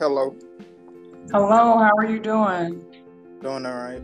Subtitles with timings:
[0.00, 0.34] Hello.
[1.30, 2.82] Hello, how are you doing?
[3.42, 4.00] Doing all right.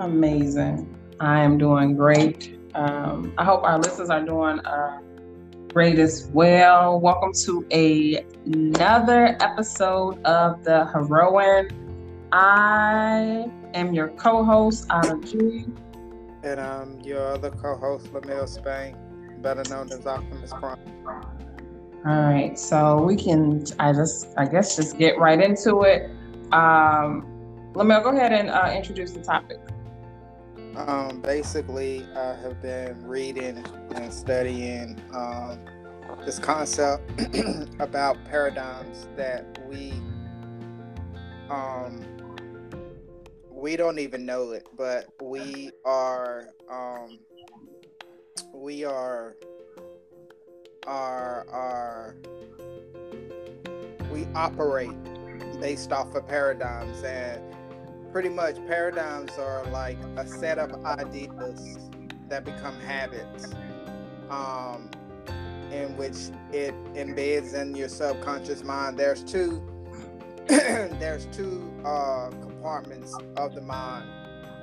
[0.00, 0.92] Amazing.
[1.20, 2.58] I am doing great.
[2.74, 4.98] Um, I hope our listeners are doing uh,
[5.72, 6.98] great as well.
[6.98, 11.68] Welcome to a, another episode of The Heroine.
[12.32, 15.66] I am your co-host, Anna G.
[16.42, 18.96] And I'm your other co-host, Lamel Spain,
[19.40, 20.80] better known as Optimus Prime.
[22.04, 26.10] All right, so we can, I just, I guess, just get right into it.
[26.52, 27.26] Um,
[27.74, 29.58] Lamel, go ahead and uh, introduce the topic.
[30.76, 33.64] Um, basically, I have been reading
[33.94, 35.58] and studying um,
[36.24, 37.10] this concept
[37.80, 39.92] about paradigms that we
[41.50, 42.04] um,
[43.50, 47.18] we don't even know it, but we are um,
[48.52, 49.36] we are
[50.86, 52.14] are are
[54.10, 54.96] we operate
[55.60, 57.42] based off of paradigms and
[58.12, 61.78] pretty much paradigms are like a set of ideas
[62.28, 63.52] that become habits
[64.30, 64.90] um,
[65.70, 66.16] in which
[66.52, 68.98] it embeds in your subconscious mind.
[68.98, 69.62] There's two
[70.46, 74.08] there's two uh, compartments of the mind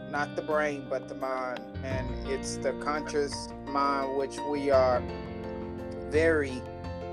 [0.09, 5.03] not the brain but the mind and it's the conscious mind which we are
[6.14, 6.61] very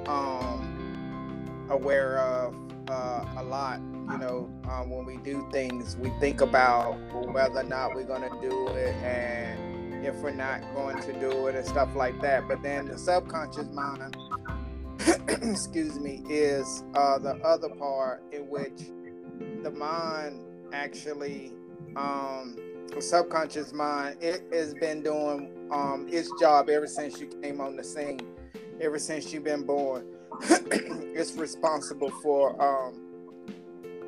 [0.06, 2.54] um, aware of
[2.88, 3.80] uh, a lot.
[4.10, 6.98] You know, um, when we do things, we think about
[7.32, 11.46] whether or not we're going to do it and if we're not going to do
[11.46, 12.46] it and stuff like that.
[12.46, 14.16] But then the subconscious mind,
[15.28, 18.90] excuse me, is uh, the other part in which
[19.62, 20.40] the mind
[20.74, 21.52] actually,
[21.96, 22.58] um,
[22.92, 27.76] the subconscious mind, it has been doing um, its job ever since you came on
[27.76, 28.20] the scene,
[28.80, 30.06] ever since you've been born.
[30.40, 32.94] it's responsible for um,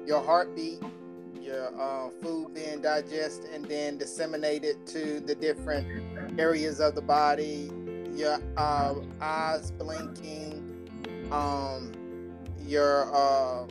[0.07, 0.83] your heartbeat,
[1.41, 7.71] your uh, food being digested and then disseminated to the different areas of the body,
[8.15, 10.89] your uh, eyes blinking,
[11.31, 11.93] um,
[12.67, 13.67] your uh,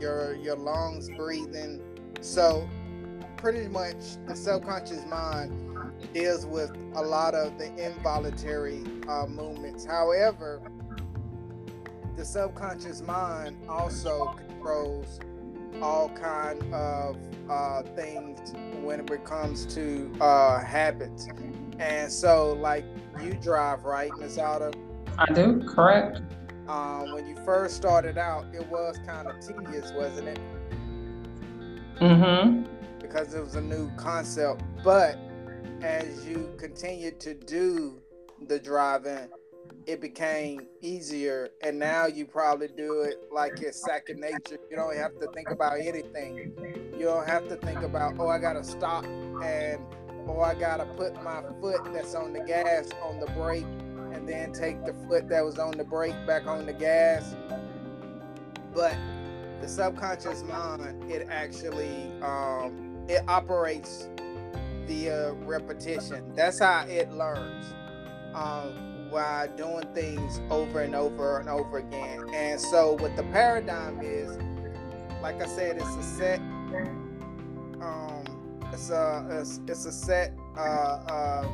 [0.00, 1.80] your your lungs breathing.
[2.20, 2.68] So
[3.36, 5.67] pretty much the subconscious mind
[6.12, 9.84] deals with a lot of the involuntary uh, movements.
[9.84, 10.60] However,
[12.16, 15.20] the subconscious mind also controls
[15.80, 17.16] all kind of
[17.48, 21.28] uh, things when it comes to uh, habits.
[21.78, 22.84] And so, like
[23.22, 24.72] you drive, right, Miss Alda?
[25.16, 26.20] I do, correct.
[26.68, 30.40] Um, when you first started out, it was kind of tedious, wasn't it?
[32.00, 32.64] Mm-hmm.
[33.00, 34.62] Because it was a new concept.
[34.84, 35.18] But
[35.82, 38.00] as you continued to do
[38.46, 39.28] the driving,
[39.86, 44.58] it became easier and now you probably do it like it's second nature.
[44.70, 46.52] You don't have to think about anything.
[46.98, 49.80] You don't have to think about oh i gotta stop and
[50.26, 53.64] oh i gotta put my foot that's on the gas on the brake
[54.12, 57.34] and then take the foot that was on the brake back on the gas.
[58.74, 58.96] But
[59.60, 64.08] the subconscious mind it actually um, it operates
[64.88, 67.66] via repetition that's how it learns
[68.34, 72.28] um, while doing things over and over and over again.
[72.34, 74.38] And so, what the paradigm is,
[75.22, 76.38] like I said, it's a set.
[77.80, 78.24] Um,
[78.72, 81.48] it's a it's, it's a set uh, uh,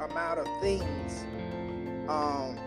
[0.00, 1.24] amount of things.
[2.08, 2.58] Um,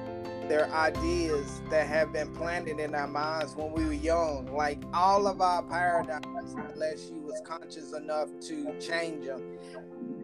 [0.47, 4.47] they're ideas that have been planted in our minds when we were young.
[4.53, 9.57] Like all of our paradigms, unless you was conscious enough to change them,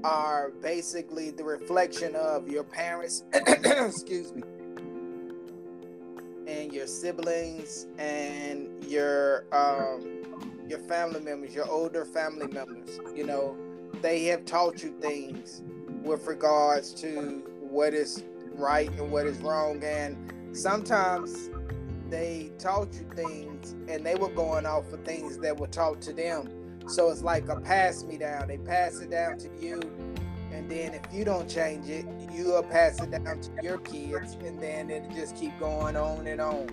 [0.04, 4.44] are basically the reflection of your parents, excuse me,
[6.48, 10.24] and your siblings and your um,
[10.68, 13.00] your family members, your older family members.
[13.16, 13.58] You know,
[14.02, 15.62] they have taught you things
[16.04, 18.24] with regards to what is
[18.56, 21.50] right and what is wrong, and sometimes
[22.10, 26.14] they taught you things and they were going off of things that were taught to
[26.14, 26.48] them
[26.88, 28.48] so it's like a pass me down.
[28.48, 29.80] They pass it down to you,
[30.52, 34.62] and then if you don't change it, you'll pass it down to your kids, and
[34.62, 36.68] then it just keep going on and on.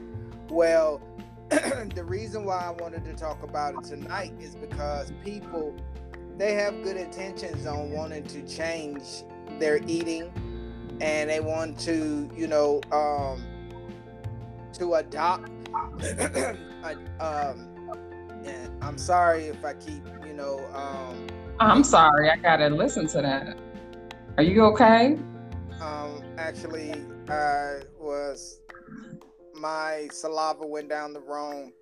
[0.48, 1.00] Well,
[1.50, 5.74] the reason why I wanted to talk about it tonight is because people
[6.36, 9.02] they have good intentions on wanting to change
[9.58, 10.32] their eating
[11.00, 13.42] and they want to, you know, um,
[14.74, 15.50] to adopt
[17.20, 17.70] um,
[18.44, 20.64] and I'm sorry if I keep, you know.
[20.74, 21.26] Um,
[21.58, 22.30] I'm sorry.
[22.30, 23.58] I gotta listen to that.
[24.36, 25.18] Are you okay?
[25.80, 26.94] Um, actually,
[27.28, 28.60] I was.
[29.54, 31.72] my saliva went down the wrong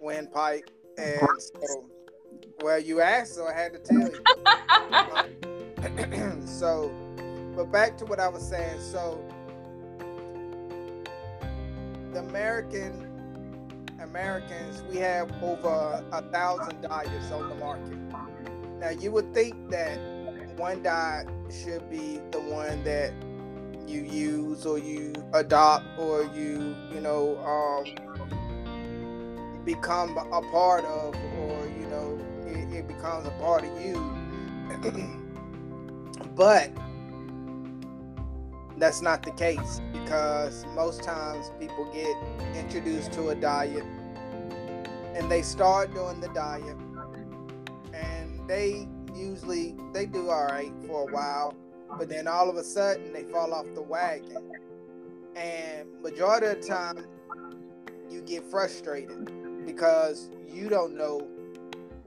[0.00, 0.68] windpipe,
[0.98, 1.88] and so
[2.62, 4.20] well, you asked, so I had to tell you.
[6.46, 6.92] so,
[7.54, 8.80] but back to what I was saying.
[8.80, 9.24] So,
[12.12, 13.08] the American
[14.00, 17.98] Americans, we have over a thousand diets on the market.
[18.78, 19.98] Now, you would think that
[20.56, 23.12] one diet should be the one that
[23.86, 27.84] you use or you adopt or you, you know, um,
[29.64, 33.94] become a part of, or you know, it, it becomes a part of you.
[36.36, 36.70] but
[38.82, 42.16] that's not the case because most times people get
[42.56, 43.84] introduced to a diet
[45.14, 46.76] and they start doing the diet
[47.94, 51.54] and they usually they do all right for a while
[51.96, 54.50] but then all of a sudden they fall off the wagon.
[55.36, 57.06] And majority of the time
[58.10, 61.28] you get frustrated because you don't know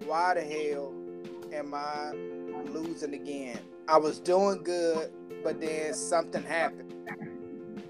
[0.06, 0.94] why the hell
[1.54, 2.12] am i
[2.74, 5.11] losing again i was doing good
[5.45, 6.91] but then something happened.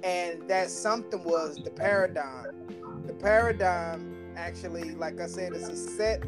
[0.04, 2.68] And that something was the paradigm.
[3.08, 6.22] The paradigm actually, like I said, is a set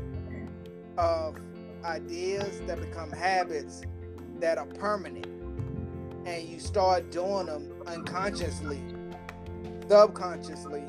[0.97, 1.35] of
[1.83, 3.81] ideas that become habits
[4.39, 5.27] that are permanent.
[6.25, 8.81] And you start doing them unconsciously,
[9.89, 10.83] subconsciously,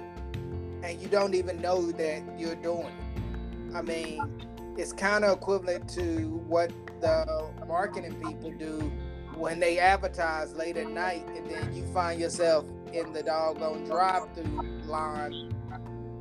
[0.85, 3.75] and you don't even know that you're doing it.
[3.75, 4.41] I mean,
[4.77, 6.71] it's kind of equivalent to what
[7.01, 8.93] the marketing people do
[9.35, 14.63] when they advertise late at night and then you find yourself in the doggone drive-through
[14.87, 15.55] line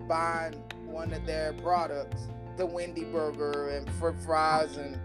[0.07, 0.53] buying
[0.85, 2.27] one of their products,
[2.57, 3.89] the Wendy burger and
[4.23, 4.99] fries and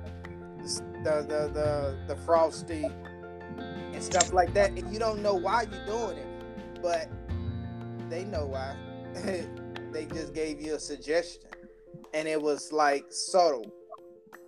[1.04, 2.86] the the the, the frosty
[3.92, 4.70] and stuff like that.
[4.70, 7.08] And you don't know why you're doing it, but
[8.08, 8.76] they know why.
[9.92, 11.42] they just gave you a suggestion.
[12.14, 13.72] And it was like subtle.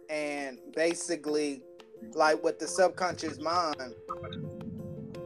[0.08, 1.62] And basically
[2.12, 3.94] like with the subconscious mind,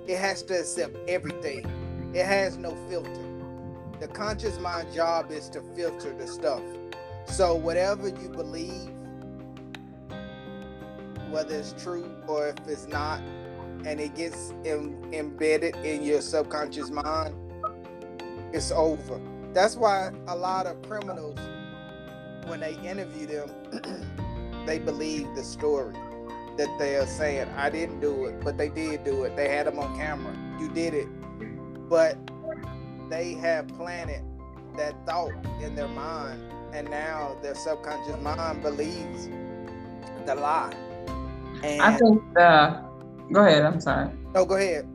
[0.07, 1.67] it has to accept everything.
[2.15, 3.25] It has no filter.
[4.01, 6.63] The conscious mind job is to filter the stuff.
[7.27, 8.91] So whatever you believe,
[11.31, 13.21] whether it's true or if it's not,
[13.85, 17.35] and it gets em- embedded in your subconscious mind,
[18.53, 19.21] it's over.
[19.53, 21.39] That's why a lot of criminals,
[22.47, 23.51] when they interview them,
[24.69, 25.95] they believe the story
[26.59, 29.35] that they are saying, I didn't do it, but they did do it.
[29.35, 30.37] They had them on camera.
[30.61, 31.09] You did it.
[31.89, 32.19] But
[33.09, 34.23] they have planted
[34.77, 35.33] that thought
[35.63, 36.43] in their mind,
[36.75, 39.29] and now their subconscious mind believes
[40.27, 40.75] the lie.
[41.63, 42.85] And I think the
[43.33, 44.11] go ahead, I'm sorry.
[44.35, 44.87] No, go ahead.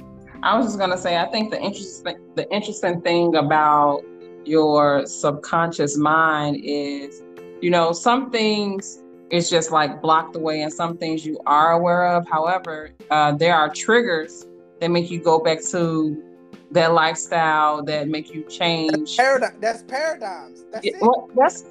[0.44, 4.04] I was just gonna say I think the interesting the interesting thing about
[4.46, 7.24] your subconscious mind is,
[7.62, 9.03] you know, some things
[9.34, 12.28] it's just like blocked away and some things you are aware of.
[12.28, 14.46] However uh, there are triggers
[14.80, 16.24] that make you go back to
[16.70, 18.92] that lifestyle that make you change.
[18.92, 20.66] That's, paradigm, that's paradigms.
[20.72, 21.66] That's yeah, well, that's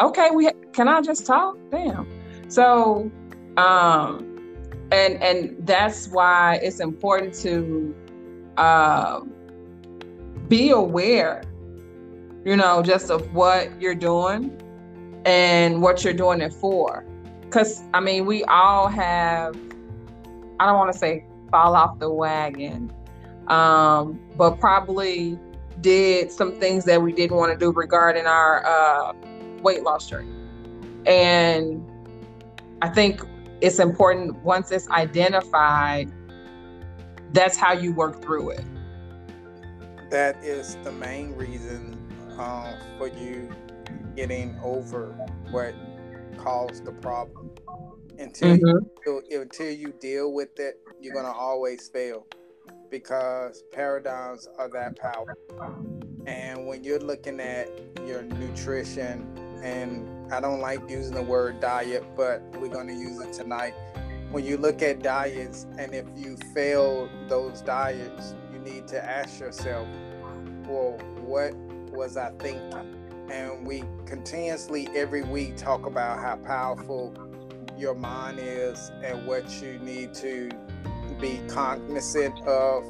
[0.00, 1.58] okay we can i just talk?
[1.72, 2.08] Damn.
[2.48, 3.10] So
[3.56, 4.30] um
[4.92, 7.92] and and that's why it's important to
[8.56, 9.20] uh,
[10.46, 11.42] be aware
[12.44, 14.56] you know just of what you're doing
[15.24, 17.04] and what you're doing it for.
[17.42, 19.56] Because, I mean, we all have,
[20.58, 22.92] I don't want to say fall off the wagon,
[23.48, 25.38] um, but probably
[25.80, 29.12] did some things that we didn't want to do regarding our uh,
[29.62, 30.32] weight loss journey.
[31.06, 31.84] And
[32.82, 33.20] I think
[33.60, 36.10] it's important once it's identified,
[37.32, 38.64] that's how you work through it.
[40.10, 41.98] That is the main reason
[42.38, 43.48] uh, for you
[44.16, 45.12] getting over
[45.50, 45.74] what
[46.38, 47.50] caused the problem.
[48.18, 49.18] Until mm-hmm.
[49.28, 52.26] you, until you deal with it, you're gonna always fail
[52.90, 55.92] because paradigms are that powerful.
[56.26, 57.68] And when you're looking at
[58.06, 59.26] your nutrition,
[59.62, 63.74] and I don't like using the word diet, but we're gonna use it tonight.
[64.30, 69.40] When you look at diets, and if you fail those diets, you need to ask
[69.40, 69.88] yourself,
[70.66, 71.54] well, what
[71.90, 73.03] was I thinking?
[73.30, 77.12] And we continuously every week talk about how powerful
[77.78, 80.50] your mind is and what you need to
[81.20, 82.84] be cognizant of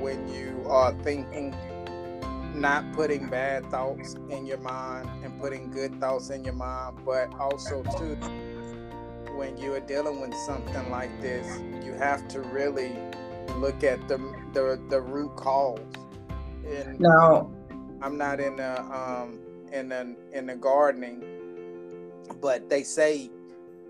[0.00, 1.54] when you are thinking
[2.54, 7.32] not putting bad thoughts in your mind and putting good thoughts in your mind but
[7.38, 8.16] also too
[9.36, 12.98] when you are dealing with something like this you have to really
[13.56, 14.18] look at the
[14.52, 15.78] the, the root cause
[16.64, 17.52] in No.
[18.00, 19.40] I'm not in the um
[19.72, 21.22] in the in the gardening,
[22.40, 23.30] but they say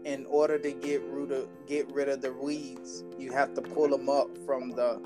[0.05, 3.89] in order to get rid of get rid of the weeds, you have to pull
[3.89, 5.01] them up from the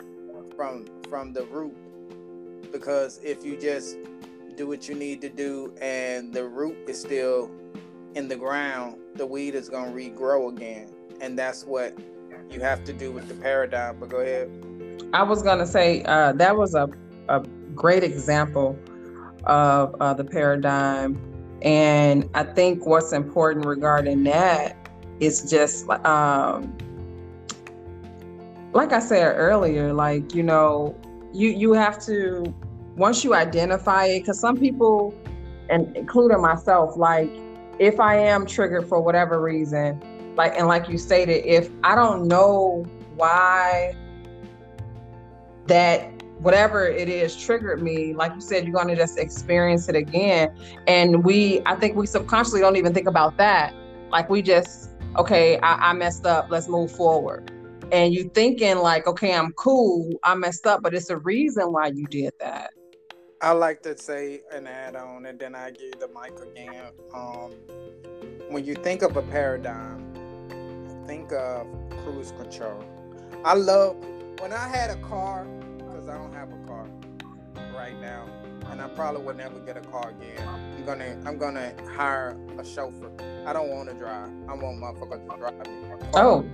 [0.57, 1.77] from from the root
[2.73, 3.97] because if you just
[4.57, 7.51] do what you need to do and the root is still
[8.15, 10.89] in the ground, the weed is going to regrow again.
[11.21, 11.97] And that's what
[12.51, 13.99] you have to do with the paradigm.
[13.99, 14.51] But go ahead.
[15.13, 16.89] I was going to say uh, that was a,
[17.29, 17.41] a
[17.75, 18.79] great example
[19.45, 21.21] of uh, the paradigm.
[21.63, 24.77] And I think what's important regarding that
[25.21, 26.77] is just, um,
[28.73, 30.97] like I said earlier, like, you know,
[31.33, 32.53] you, you have to,
[32.97, 35.15] once you identify it, because some people,
[35.71, 37.31] and including myself, like,
[37.79, 40.03] if I am triggered for whatever reason,
[40.37, 42.85] like, and like you stated, if I don't know
[43.17, 43.95] why
[45.67, 46.12] that
[46.43, 50.55] whatever it is triggered me like you said you're going to just experience it again.
[50.87, 53.75] And we i think we subconsciously don't even think about that.
[54.11, 57.51] Like we just okay I, I, messed up let's move forward.
[57.93, 61.89] And you thinking like okay i'm cool i messed up but it's a reason why
[61.89, 62.71] you did that.
[63.41, 66.93] I like to say an add-on and then i give the mic again.
[67.15, 67.53] Um,
[68.49, 70.13] when you think of a paradigm
[71.07, 71.67] think of
[72.05, 72.85] cruise control.
[73.45, 73.97] I love
[74.39, 75.47] when i had a car
[76.13, 76.87] I don't have a car
[77.75, 78.27] right now,
[78.71, 80.47] and I probably would never get a car again.
[80.47, 83.11] I'm gonna I'm gonna hire a chauffeur.
[83.47, 84.29] I don't want to drive.
[84.47, 85.73] I want motherfuckers to drive me.
[86.13, 86.45] Oh.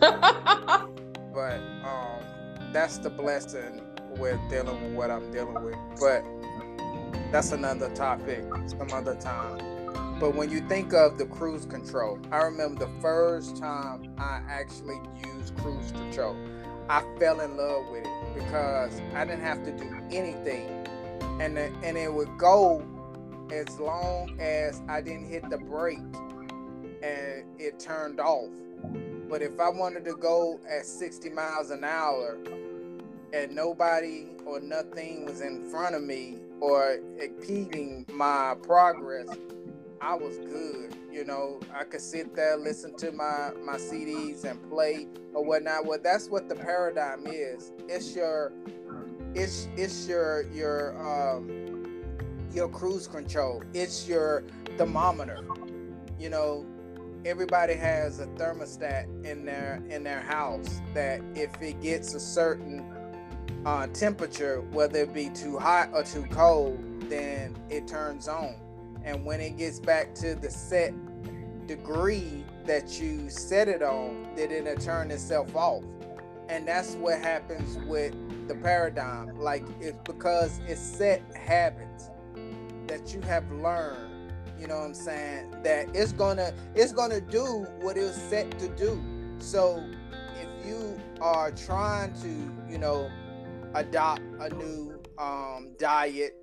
[1.34, 3.82] but um, that's the blessing
[4.16, 5.76] with dealing with what I'm dealing with.
[6.00, 6.24] But
[7.30, 9.58] that's another topic some other time.
[10.18, 15.00] But when you think of the cruise control, I remember the first time I actually
[15.26, 16.36] used cruise control.
[16.90, 20.66] I fell in love with it because I didn't have to do anything,
[21.40, 22.84] and the, and it would go
[23.52, 25.98] as long as I didn't hit the brake
[27.00, 28.50] and it turned off.
[29.28, 32.36] But if I wanted to go at 60 miles an hour
[33.32, 39.28] and nobody or nothing was in front of me or impeding my progress,
[40.00, 40.96] I was good.
[41.10, 45.84] You know, I could sit there, listen to my my CDs and play or whatnot.
[45.84, 47.72] Well, that's what the paradigm is.
[47.88, 48.52] It's your,
[49.34, 52.04] it's it's your your um
[52.52, 53.62] your cruise control.
[53.74, 54.44] It's your
[54.78, 55.44] thermometer.
[56.18, 56.64] You know,
[57.24, 62.84] everybody has a thermostat in their in their house that if it gets a certain
[63.66, 66.78] uh, temperature, whether it be too hot or too cold,
[67.10, 68.54] then it turns on
[69.04, 70.92] and when it gets back to the set
[71.66, 75.84] degree that you set it on, then it'll turn itself off.
[76.48, 78.14] And that's what happens with
[78.48, 79.38] the paradigm.
[79.38, 82.10] Like it's because it's set habits
[82.88, 87.66] that you have learned, you know what I'm saying, that it's gonna it's gonna do
[87.80, 89.00] what it's set to do.
[89.38, 89.82] So
[90.40, 92.28] if you are trying to,
[92.68, 93.08] you know,
[93.74, 96.39] adopt a new um, diet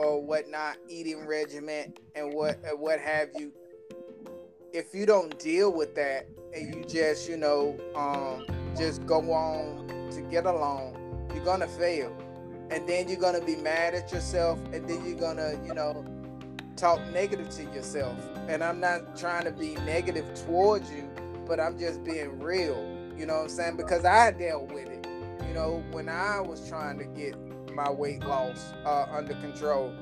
[0.00, 3.52] or whatnot, eating regimen and what what have you.
[4.72, 10.08] If you don't deal with that and you just, you know, um, just go on
[10.12, 10.96] to get along,
[11.34, 12.16] you're gonna fail.
[12.70, 16.04] And then you're gonna be mad at yourself, and then you're gonna, you know,
[16.76, 18.16] talk negative to yourself.
[18.48, 21.10] And I'm not trying to be negative towards you,
[21.46, 22.78] but I'm just being real.
[23.18, 23.76] You know what I'm saying?
[23.76, 25.06] Because I dealt with it.
[25.46, 27.34] You know, when I was trying to get
[27.74, 29.92] my weight loss uh, under control.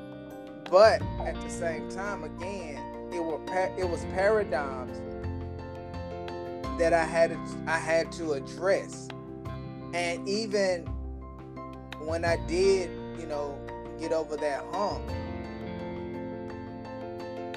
[0.71, 2.83] But at the same time, again,
[3.13, 3.41] it were
[3.79, 5.01] it was paradigms
[6.79, 9.09] that I had I had to address,
[9.95, 10.87] and even
[12.01, 13.59] when I did, you know,
[13.99, 15.11] get over that hump,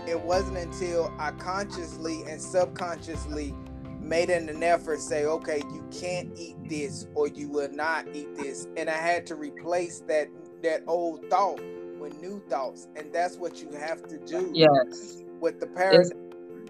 [0.07, 3.53] it wasn't until I consciously and subconsciously
[4.01, 8.67] made an effort say okay you can't eat this or you will not eat this
[8.77, 10.27] and i had to replace that
[10.63, 11.61] that old thought
[11.99, 15.23] with new thoughts and that's what you have to do yes.
[15.39, 16.11] with the parents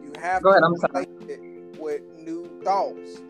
[0.03, 3.21] you have Go to ahead, replace it with new thoughts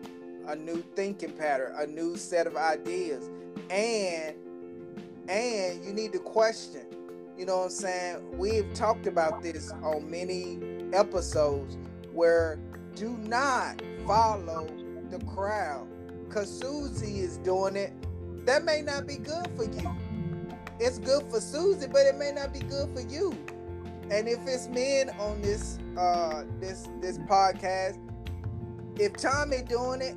[0.48, 3.30] a new thinking pattern a new set of ideas
[3.70, 4.34] and
[5.28, 6.86] and you need to question.
[7.36, 8.38] You know what i'm saying?
[8.38, 10.58] We've talked about this on many
[10.92, 11.78] episodes
[12.12, 12.58] where
[12.94, 14.68] do not follow
[15.10, 15.88] the crowd.
[16.30, 17.92] Cause Susie is doing it.
[18.46, 19.96] That may not be good for you.
[20.80, 23.32] It's good for Susie, but it may not be good for you.
[24.10, 27.98] And if it's men on this uh this this podcast,
[28.98, 30.16] if Tommy doing it,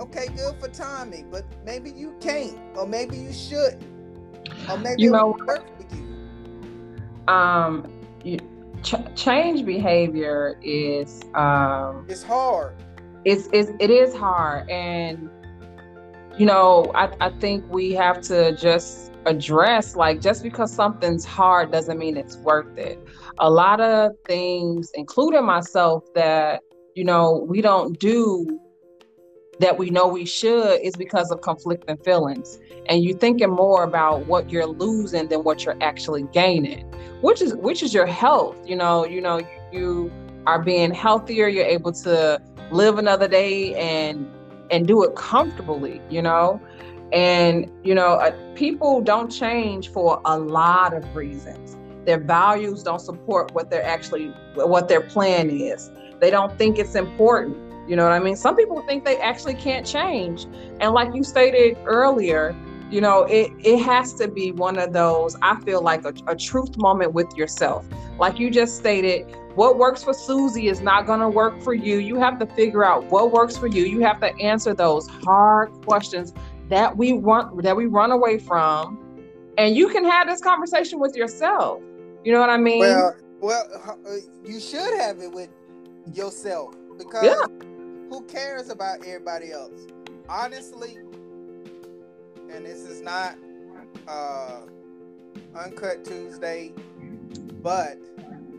[0.00, 3.82] okay, good for Tommy, but maybe you can't, or maybe you shouldn't.
[4.68, 7.32] Or maybe you know, work for you.
[7.32, 7.92] Um,
[8.24, 8.38] you,
[8.82, 12.74] ch- change behavior is um, it's hard.
[13.24, 15.30] It's, it's it is hard, and
[16.38, 21.70] you know, I, I think we have to just address like just because something's hard
[21.70, 22.98] doesn't mean it's worth it.
[23.38, 26.62] A lot of things, including myself, that
[26.94, 28.58] you know we don't do
[29.60, 32.58] that we know we should is because of conflicting feelings.
[32.88, 37.54] And you're thinking more about what you're losing than what you're actually gaining which is
[37.54, 38.56] which is your health.
[38.66, 39.40] You know you know
[39.72, 40.12] you
[40.46, 41.48] are being healthier.
[41.48, 44.28] You're able to live another day and
[44.70, 46.60] and do it comfortably you know?
[47.12, 51.76] And you know uh, people don't change for a lot of reasons.
[52.06, 55.90] Their values don't support what they're actually what their plan is.
[56.20, 57.56] They don't think it's important
[57.88, 58.36] you know what i mean?
[58.36, 60.46] Some people think they actually can't change.
[60.80, 62.56] And like you stated earlier
[62.90, 66.36] you know it it has to be one of those i feel like a, a
[66.36, 67.86] truth moment with yourself.
[68.18, 71.98] Like you just stated what works for susie is not going to work for you.
[71.98, 73.84] You have to figure out what works for you.
[73.84, 76.32] You have to answer those hard questions
[76.68, 78.98] that we want that we run away from.
[79.58, 81.82] And you can have this conversation with yourself.
[82.24, 82.80] You know what i mean?
[82.80, 85.50] Well well uh, you should have it with
[86.14, 87.46] yourself because yeah.
[88.08, 89.86] who cares about everybody else?
[90.28, 90.98] Honestly
[92.52, 93.36] and this is not
[94.06, 94.60] uh,
[95.56, 96.72] Uncut Tuesday,
[97.62, 97.96] but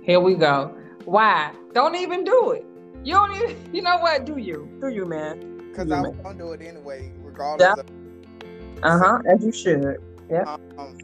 [0.03, 0.75] here we go.
[1.05, 1.53] Why?
[1.73, 2.65] Don't even do it.
[3.03, 3.57] You don't even.
[3.73, 4.25] You know what?
[4.25, 4.69] Do you?
[4.81, 5.57] Do you, man?
[5.69, 7.75] Because I was gonna do it anyway, regardless.
[7.77, 8.83] Yeah.
[8.83, 9.19] Uh huh.
[9.27, 9.97] As you should.
[10.29, 10.57] Yeah.
[10.77, 10.97] Um,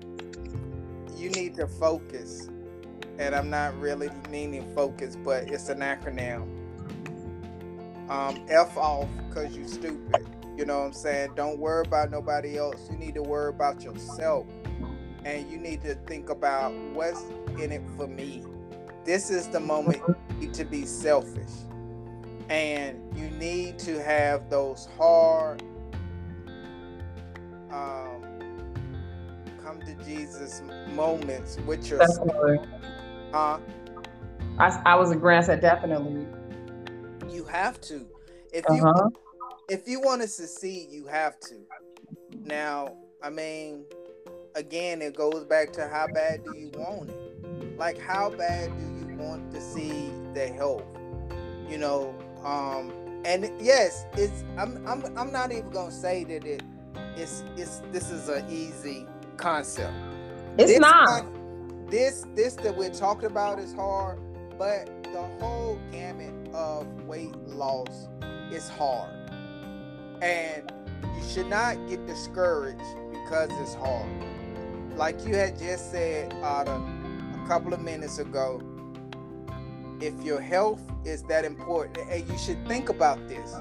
[1.18, 2.48] you need to focus,
[3.18, 6.48] and I'm not really meaning focus, but it's an acronym.
[8.10, 10.28] Um, F off because you stupid.
[10.56, 11.32] You know what I'm saying?
[11.36, 12.90] Don't worry about nobody else.
[12.92, 14.46] You need to worry about yourself.
[15.26, 17.24] And you need to think about what's
[17.62, 18.44] in it for me.
[19.06, 21.50] This is the moment you need to be selfish.
[22.50, 25.62] And you need to have those hard
[27.72, 28.24] um,
[29.64, 30.62] come to Jesus
[30.94, 32.28] moments with yourself.
[32.28, 32.68] Definitely.
[33.32, 33.60] Huh?
[34.58, 36.26] I, I was a grant said definitely.
[37.30, 38.08] You have to.
[38.52, 39.10] If you uh-huh
[39.70, 41.56] if you want to succeed, you have to.
[42.44, 43.86] Now, I mean,
[44.56, 47.29] again, it goes back to how bad do you want it?
[47.80, 50.84] Like, how bad do you want to see the health?
[51.70, 52.14] You know,
[52.44, 52.92] um,
[53.24, 54.44] and yes, it's.
[54.58, 54.86] I'm.
[54.86, 55.18] I'm.
[55.18, 56.62] I'm not even gonna say that it.
[57.16, 57.44] It's.
[57.56, 57.82] It's.
[57.92, 59.94] This is an easy concept.
[60.58, 61.08] It's this not.
[61.08, 62.26] Con- this.
[62.36, 64.20] This that we're talking about is hard,
[64.58, 68.10] but the whole gamut of weight loss
[68.52, 69.10] is hard
[70.22, 70.72] and
[71.16, 74.10] you should not get discouraged because it's hard.
[74.96, 76.82] Like you had just said, Ada,
[77.50, 78.62] couple of minutes ago,
[80.02, 83.56] if your health is that important, and you should think about this.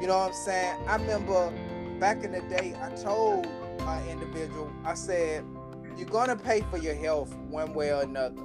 [0.00, 0.74] You know what I'm saying?
[0.88, 1.52] I remember
[2.00, 3.44] back in the day, I told
[3.80, 5.44] an individual, I said,
[5.98, 8.42] you're going to pay for your health one way or another.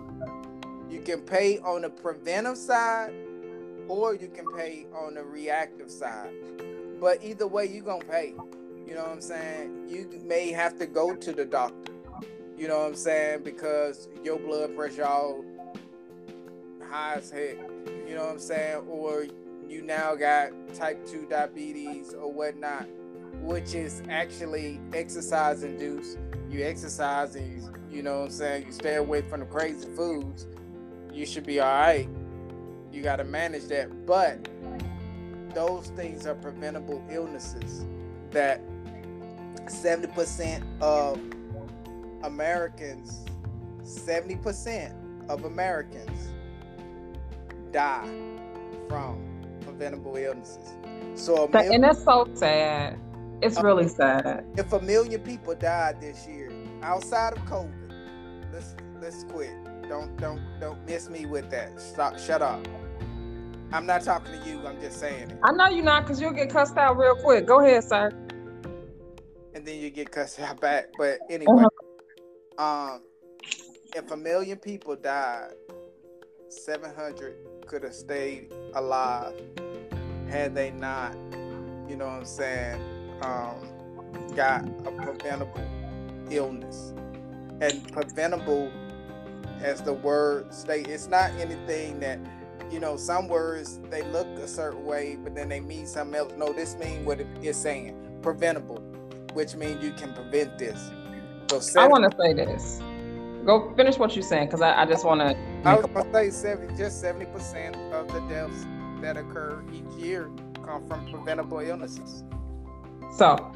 [0.90, 3.14] You can pay on the preventive side
[3.88, 6.32] or you can pay on the reactive side.
[7.00, 8.34] But either way, you're gonna pay.
[8.86, 9.88] You know what I'm saying?
[9.88, 11.91] You may have to go to the doctor.
[12.62, 13.42] You know what I'm saying?
[13.42, 15.44] Because your blood pressure all
[16.88, 17.58] high as heck.
[18.08, 18.84] You know what I'm saying?
[18.88, 19.26] Or
[19.68, 22.86] you now got type 2 diabetes or whatnot,
[23.42, 26.20] which is actually exercise induced.
[26.52, 28.68] You exercise and you, you know what I'm saying?
[28.68, 30.46] You stay away from the crazy foods.
[31.12, 32.08] You should be all right.
[32.94, 34.06] You got to manage that.
[34.06, 34.48] But
[35.56, 37.88] those things are preventable illnesses
[38.30, 38.62] that
[39.66, 41.20] 70% of
[42.24, 43.26] Americans,
[43.84, 46.34] 70% of Americans
[47.72, 48.10] die
[48.88, 49.24] from
[49.62, 50.74] preventable illnesses.
[51.16, 53.00] So, million, and that's so sad.
[53.42, 54.46] It's uh, really sad.
[54.58, 56.52] If a million people died this year
[56.84, 59.52] outside of COVID, let's let's quit.
[59.90, 61.80] Don't don't don't miss me with that.
[61.80, 62.20] Stop.
[62.20, 62.66] Shut up.
[63.74, 64.66] I'm not talking to you.
[64.68, 65.40] I'm just saying it.
[65.44, 67.48] I know you're not, cause you'll get cussed out real quick.
[67.48, 68.12] Go ahead, sir.
[69.54, 70.88] And then you get cussed out back.
[70.98, 71.70] But anyway, uh-huh.
[72.62, 73.02] Um,
[73.96, 75.54] if a million people died,
[76.48, 79.34] 700 could have stayed alive
[80.30, 81.16] had they not,
[81.90, 82.80] you know what I'm saying,
[83.24, 83.68] um,
[84.36, 85.68] got a preventable
[86.30, 86.94] illness.
[87.62, 88.72] And preventable,
[89.62, 92.20] as the word state, it's not anything that
[92.70, 96.32] you know, some words they look a certain way, but then they mean something else.
[96.38, 98.20] No, this means what it is saying.
[98.22, 98.82] Preventable,
[99.34, 100.90] which means you can prevent this.
[101.52, 102.82] So 70, I want to say this.
[103.46, 105.38] Go finish what you're saying because I, I, just want to.
[105.66, 108.66] I was going to say 70, just 70% of the deaths
[109.02, 110.32] that occur each year
[110.66, 112.24] come from preventable illnesses.
[113.18, 113.52] So,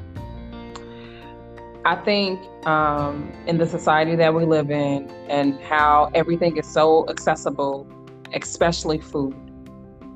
[1.86, 7.08] I think um, in the society that we live in and how everything is so
[7.08, 7.88] accessible,
[8.34, 9.38] especially food,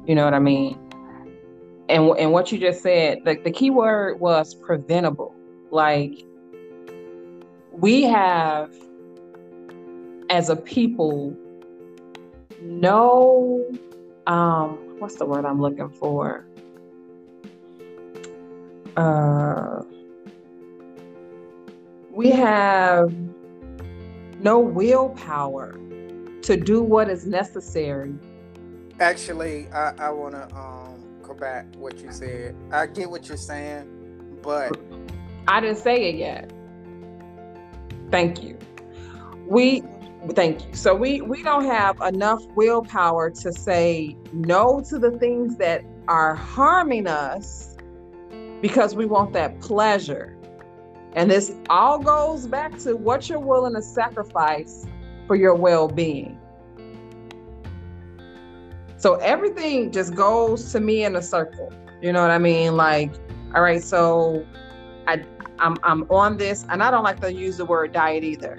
[0.06, 0.78] you know what I mean?
[1.88, 5.34] And, and what you just said, the, the key word was preventable.
[5.72, 6.26] Like,
[7.80, 8.74] we have,
[10.30, 11.36] as a people,
[12.62, 13.66] no,
[14.28, 16.46] um, what's the word I'm looking for?
[18.98, 19.84] Uh,
[22.12, 23.16] we have
[24.42, 25.80] no willpower
[26.42, 28.14] to do what is necessary.
[29.00, 31.02] Actually, I, I want to um,
[31.40, 31.66] back.
[31.78, 32.56] what you said.
[32.72, 33.88] I get what you're saying,
[34.42, 34.78] but
[35.48, 36.52] I didn't say it yet.
[38.12, 38.58] Thank you.
[39.48, 39.84] We
[40.34, 40.74] thank you.
[40.74, 46.36] So we we don't have enough willpower to say no to the things that are
[46.36, 47.78] harming us
[48.62, 50.36] because we want that pleasure.
[51.14, 54.86] And this all goes back to what you're willing to sacrifice
[55.28, 56.40] for your well-being.
[58.98, 61.72] So everything just goes to me in a circle.
[62.02, 62.76] You know what I mean?
[62.76, 63.12] Like,
[63.56, 64.46] all right, so
[65.60, 68.58] I'm I'm on this, and I don't like to use the word diet either.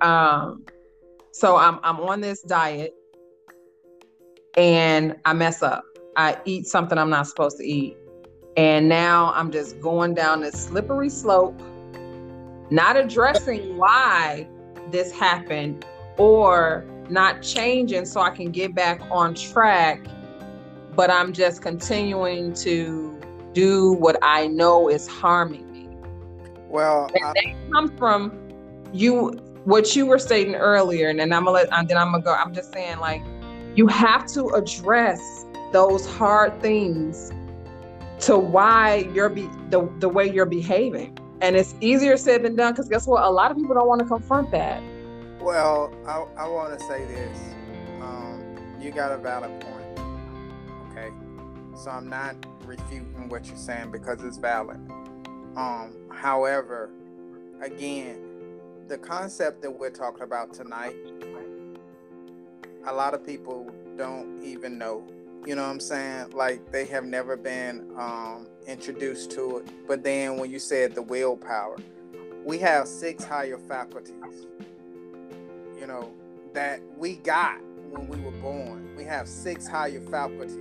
[0.00, 0.64] Um,
[1.32, 2.94] so I'm I'm on this diet,
[4.56, 5.84] and I mess up.
[6.16, 7.96] I eat something I'm not supposed to eat,
[8.56, 11.60] and now I'm just going down this slippery slope,
[12.70, 14.48] not addressing why
[14.90, 15.84] this happened
[16.18, 20.04] or not changing so I can get back on track,
[20.94, 23.18] but I'm just continuing to
[23.52, 25.71] do what I know is harming
[26.72, 28.32] well, I, that comes from
[28.92, 29.30] you
[29.64, 32.34] what you were stating earlier, and then I'm gonna let and then I'm gonna go.
[32.34, 33.22] I'm just saying, like,
[33.76, 37.30] you have to address those hard things
[38.20, 42.72] to why you're be the the way you're behaving, and it's easier said than done.
[42.72, 43.22] Because guess what?
[43.22, 44.82] A lot of people don't want to confront that.
[45.40, 47.38] Well, I I want to say this.
[48.00, 49.98] Um, you got a valid point.
[50.90, 51.10] Okay,
[51.76, 54.80] so I'm not refuting what you're saying because it's valid.
[55.56, 56.90] Um, however,
[57.60, 58.18] again,
[58.88, 60.96] the concept that we're talking about tonight,
[62.86, 65.06] a lot of people don't even know.
[65.46, 66.30] You know what I'm saying?
[66.30, 69.86] Like they have never been um, introduced to it.
[69.86, 71.76] But then when you said the willpower,
[72.44, 74.46] we have six higher faculties.
[75.78, 76.12] You know
[76.54, 77.60] that we got
[77.90, 78.94] when we were born.
[78.96, 80.58] We have six higher faculties.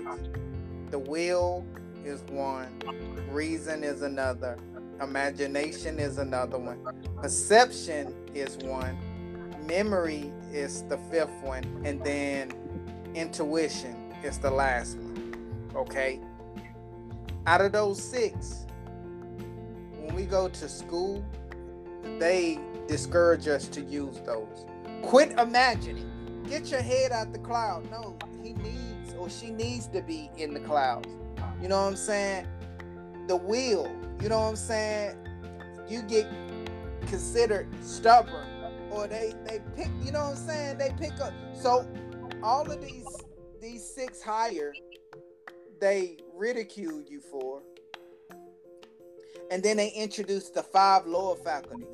[0.89, 1.65] The will
[2.04, 2.82] is one,
[3.30, 4.58] reason is another,
[5.02, 6.80] Imagination is another one.
[7.22, 8.98] Perception is one.
[9.66, 11.64] Memory is the fifth one.
[11.84, 12.54] And then
[13.16, 15.72] intuition is the last one.
[15.76, 16.20] Okay?
[17.48, 18.68] Out of those six,
[19.98, 21.26] when we go to school,
[22.20, 24.66] they discourage us to use those.
[25.02, 26.10] Quit imagining.
[26.48, 27.90] Get your head out the cloud.
[27.90, 31.10] No, he needs or she needs to be in the clouds.
[31.60, 32.48] You know what I'm saying?
[33.28, 35.17] The will you know what I'm saying?
[35.89, 36.27] You get
[37.07, 38.47] considered stubborn,
[38.91, 39.89] or they they pick.
[40.03, 40.77] You know what I'm saying?
[40.77, 41.34] They pick up.
[41.53, 41.88] So
[42.43, 43.07] all of these
[43.60, 44.73] these six higher,
[45.79, 47.62] they ridicule you for,
[49.49, 51.88] and then they introduce the five lower faculties,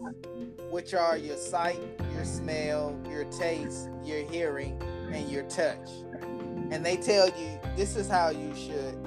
[0.69, 1.79] which are your sight,
[2.13, 5.89] your smell, your taste, your hearing, and your touch.
[6.71, 8.97] And they tell you this is how you should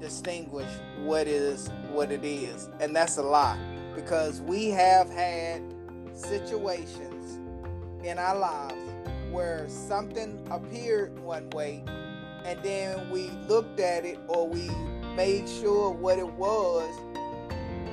[0.00, 2.68] distinguish what is what it is.
[2.80, 3.58] And that's a lie
[3.94, 5.62] because we have had
[6.14, 7.38] situations
[8.04, 8.74] in our lives
[9.30, 11.82] where something appeared one way
[12.44, 14.68] and then we looked at it or we
[15.16, 16.94] made sure what it was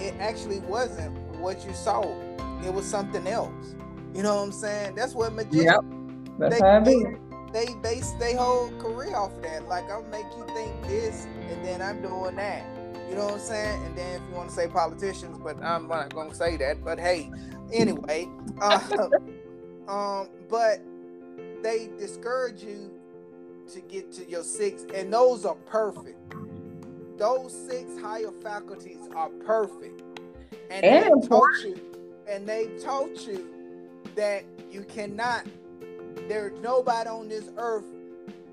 [0.02, 2.02] it actually wasn't what you saw
[2.66, 3.76] it was something else
[4.14, 5.82] you know what i'm saying that's what magicians yep.
[6.38, 7.20] that's they, they,
[7.52, 9.68] they base their whole career off of that.
[9.68, 12.64] Like I'll make you think this, and then I'm doing that.
[13.10, 13.86] You know what I'm saying?
[13.86, 16.84] And then if you want to say politicians, but I'm not gonna say that.
[16.84, 17.32] But hey,
[17.74, 18.30] anyway,
[18.62, 19.10] uh,
[19.88, 20.82] um, but
[21.64, 22.92] they discourage you
[23.74, 26.18] to get to your six, and those are perfect.
[27.18, 30.02] Those six higher faculties are perfect,
[30.70, 31.80] and, and they taught you,
[32.30, 33.48] and they taught you
[34.16, 35.46] that you cannot
[36.28, 37.86] there's nobody on this earth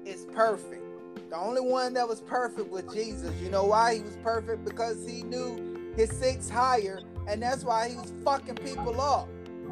[0.05, 0.86] is perfect.
[1.31, 3.35] The only one that was perfect was Jesus.
[3.41, 4.65] You know why he was perfect?
[4.65, 9.29] Because he knew his six higher and that's why he was fucking people up.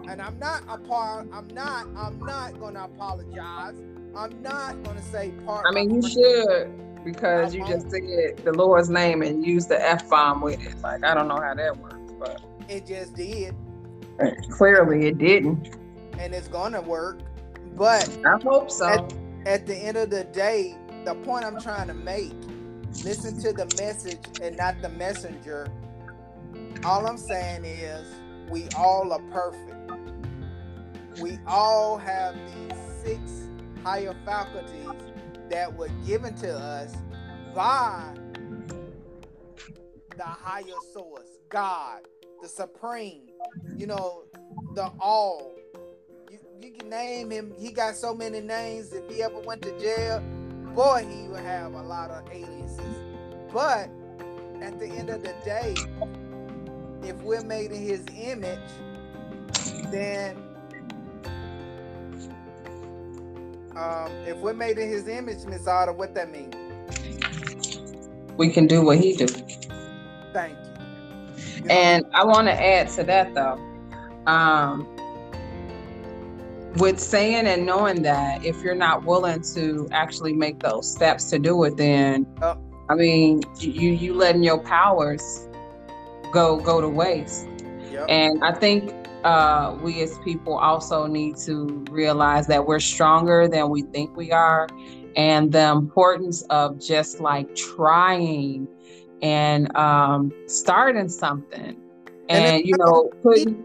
[0.09, 1.29] And I'm not a part.
[1.33, 1.87] I'm not.
[1.97, 3.75] I'm not gonna apologize.
[4.15, 5.65] I'm not gonna say part.
[5.67, 10.09] I mean, you should because you just said the Lord's name and used the f
[10.11, 10.79] bomb with it.
[10.83, 13.55] Like I don't know how that works, but it just did.
[14.51, 15.75] Clearly, it didn't.
[16.19, 17.21] And it's gonna work,
[17.75, 18.87] but I hope so.
[18.87, 19.15] At,
[19.47, 22.35] at the end of the day, the point I'm trying to make:
[23.05, 25.71] listen to the message and not the messenger.
[26.85, 28.07] All I'm saying is,
[28.51, 29.91] we all are perfect.
[31.21, 33.49] We all have these six
[33.83, 34.89] higher faculties
[35.51, 36.95] that were given to us
[37.55, 38.15] by
[40.17, 42.01] the higher source, God,
[42.43, 43.29] the supreme,
[43.77, 44.25] you know,
[44.75, 45.55] the all.
[46.31, 48.93] You, you can name him, he got so many names.
[48.93, 50.23] If he ever went to jail,
[50.75, 52.97] boy, he would have a lot of aliases.
[53.53, 53.89] But
[54.61, 55.75] at the end of the day,
[57.03, 58.59] if we're made in his image,
[59.91, 60.37] then
[63.77, 66.53] um, if we're made in his image, Miss Otter, what that mean?
[68.37, 69.27] We can do what he do.
[70.33, 71.65] Thank you.
[71.65, 73.61] you and I want to add to that though.
[74.27, 74.94] Um,
[76.77, 81.39] with saying and knowing that if you're not willing to actually make those steps to
[81.39, 82.59] do it, then oh.
[82.89, 85.49] I mean you you letting your powers
[86.33, 87.49] go go to waste.
[87.91, 88.07] Yep.
[88.09, 88.93] And I think
[89.25, 94.33] uh, we as people also need to realize that we're stronger than we think we
[94.33, 94.69] are,
[95.17, 98.69] and the importance of just like trying
[99.23, 101.77] and um, starting something,
[102.29, 103.65] and, and you know, putting,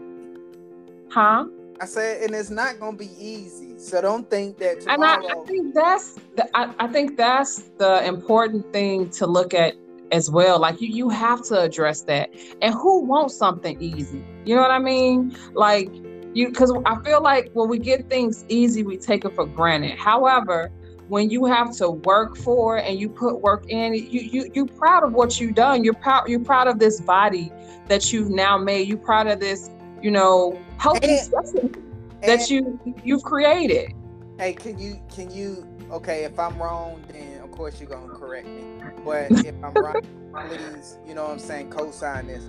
[1.10, 1.44] huh?
[1.80, 3.78] I said, and it's not going to be easy.
[3.78, 5.26] So don't think that tomorrow.
[5.26, 9.54] And I, I think that's the, I, I think that's the important thing to look
[9.54, 9.74] at
[10.12, 10.58] as well.
[10.58, 12.28] Like you, you have to address that.
[12.60, 14.22] And who wants something easy?
[14.44, 15.34] You know what I mean?
[15.54, 15.88] Like
[16.34, 19.98] you, because I feel like when we get things easy, we take it for granted.
[19.98, 20.70] However,
[21.08, 24.66] when you have to work for it and you put work in, you you you
[24.66, 25.82] proud of what you've done.
[25.82, 26.28] You're proud.
[26.28, 27.50] You're proud of this body
[27.88, 28.86] that you've now made.
[28.86, 31.78] You're proud of this, you know, healthy and,
[32.22, 33.92] that you you've created.
[34.38, 36.24] Hey, can you can you okay?
[36.24, 38.64] If I'm wrong, then of course you're gonna correct me.
[39.04, 40.04] But if I'm right,
[40.48, 42.44] please, you know what I'm saying, co-sign this.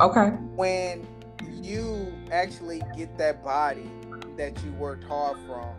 [0.00, 0.28] Okay.
[0.54, 1.06] When
[1.60, 3.90] you actually get that body
[4.36, 5.74] that you worked hard from,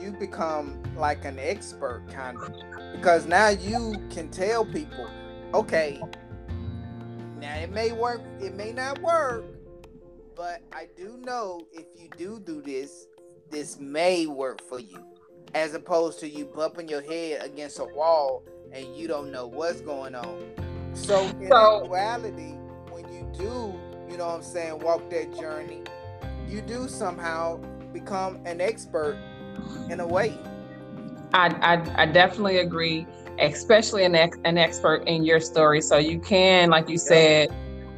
[0.00, 2.54] you become like an expert kind of
[2.92, 5.06] because now you can tell people,
[5.52, 6.00] okay,
[7.38, 9.44] now it may work, it may not work,
[10.36, 13.06] but I do know if you do do this,
[13.50, 14.98] this may work for you,
[15.54, 18.42] as opposed to you bumping your head against a wall
[18.72, 20.50] and you don't know what's going on.
[20.94, 22.54] So in so, actuality,
[22.90, 23.74] when you do,
[24.10, 25.82] you know what I'm saying, walk that journey,
[26.48, 27.56] you do somehow
[27.92, 29.18] become an expert
[29.90, 30.36] in a way.
[31.32, 33.06] I, I, I definitely agree,
[33.40, 35.80] especially an, ex, an expert in your story.
[35.80, 37.54] So you can, like you said,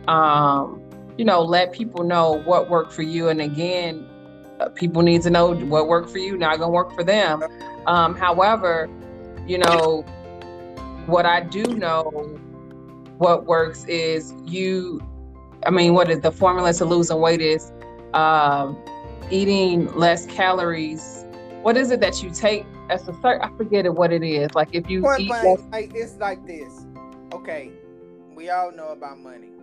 [0.08, 0.82] um,
[1.16, 3.28] you know, let people know what worked for you.
[3.28, 4.06] And again,
[4.60, 7.42] uh, people need to know what worked for you, not gonna work for them.
[7.86, 8.88] Um, however,
[9.46, 10.02] you know,
[11.06, 12.04] what I do know,
[13.18, 15.00] what works is you.
[15.64, 17.72] I mean, what is the formula to losing weight is
[18.14, 18.76] um,
[19.30, 21.24] eating less calories.
[21.62, 22.64] What is it that you take?
[22.88, 24.54] As a certain, I forget it what it is.
[24.54, 26.86] Like if you Point eat less, like, it's like this.
[27.32, 27.72] Okay,
[28.34, 29.55] we all know about money.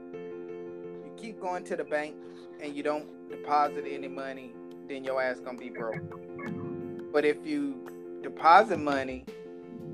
[1.17, 2.15] Keep going to the bank
[2.61, 4.53] and you don't deposit any money,
[4.87, 6.01] then your ass gonna be broke.
[7.11, 9.25] But if you deposit money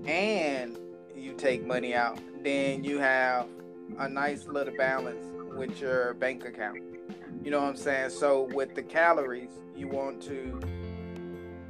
[0.06, 0.78] and
[1.16, 3.48] you take money out, then you have
[3.98, 6.78] a nice little balance with your bank account.
[7.44, 8.12] You know what I'm saying?
[8.12, 10.60] So with the calories, you want to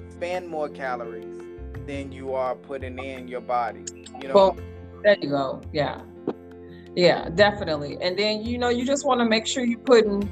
[0.09, 1.25] spend more calories
[1.87, 3.83] than you are putting in your body.
[4.21, 4.33] You know.
[4.33, 4.57] Well,
[5.03, 5.61] there you go.
[5.71, 6.01] Yeah.
[6.99, 7.97] Yeah, definitely.
[8.01, 10.29] And then you know, you just want to make sure you're putting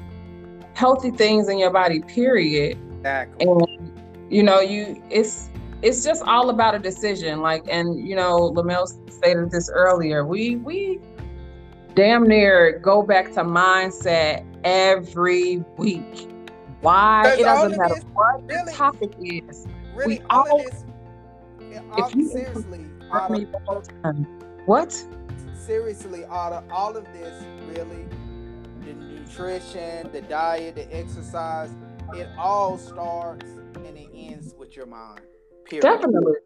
[0.74, 2.76] healthy things in your body, period.
[2.98, 3.46] Exactly.
[3.46, 5.48] And you know, you it's
[5.80, 7.40] it's just all about a decision.
[7.40, 10.26] Like, and you know, Lamel stated this earlier.
[10.26, 11.00] We we
[11.94, 16.28] damn near go back to mindset every week.
[16.82, 19.66] Why it doesn't matter what really, the topic is.
[19.94, 20.84] Really, we all, all this,
[21.96, 22.84] if you seriously,
[24.66, 25.02] what?
[25.68, 28.06] Seriously, all of, all of this really,
[28.80, 31.70] the nutrition, the diet, the exercise,
[32.14, 35.20] it all starts and it ends with your mind.
[35.66, 35.82] Period.
[35.82, 36.36] Definitely.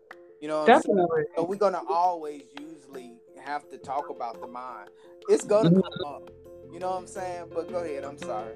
[0.40, 1.22] You know, definitely.
[1.36, 4.90] So we're gonna always usually have to talk about the mind.
[5.28, 6.02] It's gonna mm-hmm.
[6.02, 6.30] come up.
[6.72, 7.44] You know what I'm saying?
[7.54, 8.02] But go ahead.
[8.02, 8.54] I'm sorry.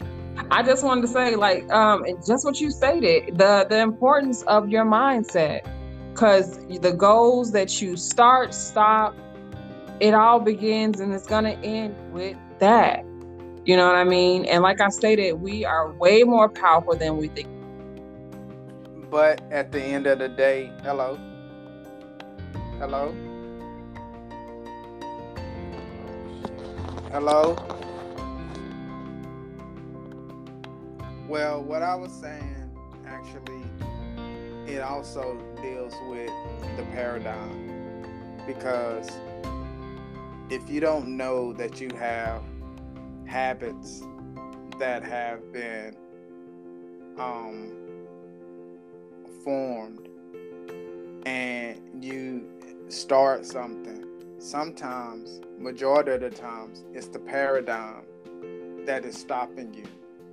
[0.51, 4.69] I just wanted to say, like, um, just what you stated, the the importance of
[4.69, 5.61] your mindset,
[6.13, 9.15] because the goals that you start, stop,
[10.01, 13.05] it all begins and it's gonna end with that.
[13.65, 14.45] You know what I mean?
[14.45, 17.49] And like I stated, we are way more powerful than we think.
[19.11, 21.19] But at the end of the day, hello,
[22.79, 23.15] hello,
[27.11, 27.57] hello.
[31.29, 32.71] Well, what I was saying
[33.07, 33.63] actually,
[34.67, 36.31] it also deals with
[36.77, 38.05] the paradigm
[38.47, 39.11] because
[40.49, 42.43] if you don't know that you have
[43.27, 44.03] habits
[44.79, 45.97] that have been
[47.19, 47.73] um,
[49.43, 50.09] formed
[51.27, 52.49] and you
[52.89, 54.07] start something,
[54.39, 58.05] sometimes, majority of the times, it's the paradigm
[58.85, 59.85] that is stopping you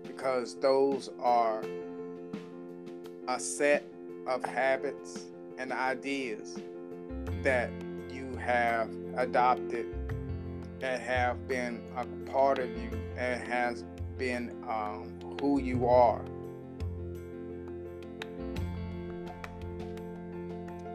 [0.04, 1.63] because those are
[3.28, 3.84] a set
[4.28, 5.26] of habits
[5.58, 6.60] and ideas
[7.41, 7.71] that
[8.12, 9.86] you have adopted
[10.80, 13.84] that have been a part of you and has
[14.17, 16.23] been um, who you are.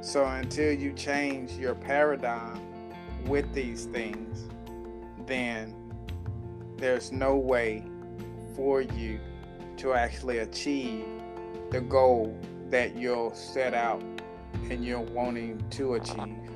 [0.00, 2.60] So until you change your paradigm
[3.26, 4.48] with these things,
[5.26, 5.74] then
[6.76, 7.84] there's no way
[8.56, 9.20] for you
[9.78, 11.04] to actually achieve
[11.70, 12.38] the goal
[12.70, 14.02] that you'll set out
[14.70, 16.47] and you're wanting to achieve.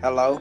[0.00, 0.40] Hello?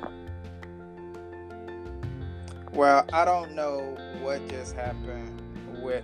[2.73, 5.41] Well, I don't know what just happened
[5.81, 6.03] with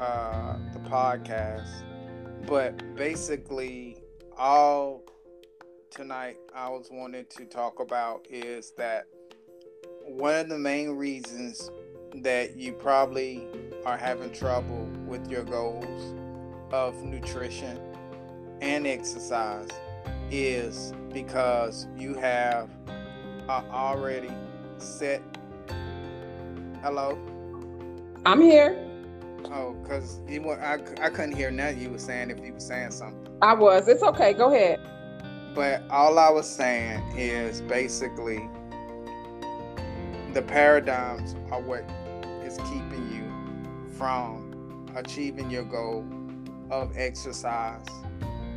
[0.00, 1.82] uh, the podcast,
[2.46, 3.96] but basically,
[4.36, 5.02] all
[5.90, 9.06] tonight I was wanting to talk about is that
[10.04, 11.70] one of the main reasons
[12.16, 13.46] that you probably
[13.84, 16.14] are having trouble with your goals
[16.72, 17.80] of nutrition
[18.60, 19.68] and exercise
[20.30, 22.68] is because you have
[23.48, 24.30] uh, already
[24.78, 25.22] set.
[26.82, 27.18] Hello.
[28.24, 28.82] I'm here.
[29.46, 32.90] Oh, because you I, I couldn't hear nothing you were saying if you were saying
[32.90, 33.28] something.
[33.42, 33.88] I was.
[33.88, 34.32] It's okay.
[34.32, 34.80] Go ahead.
[35.54, 38.48] But all I was saying is basically
[40.34, 41.88] the paradigms are what
[42.44, 46.04] is keeping you from achieving your goal
[46.70, 47.86] of exercise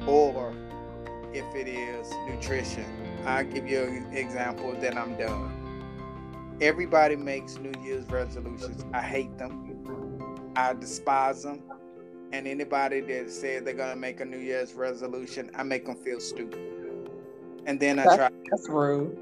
[0.07, 0.53] or
[1.33, 2.85] if it is nutrition.
[3.25, 6.57] I'll give you an example, then I'm done.
[6.61, 8.83] Everybody makes New Year's resolutions.
[8.93, 10.53] I hate them.
[10.55, 11.63] I despise them.
[12.31, 16.19] And anybody that says they're gonna make a New Year's resolution, I make them feel
[16.19, 16.59] stupid.
[17.65, 18.29] And then I that's, try.
[18.51, 19.17] That's rude.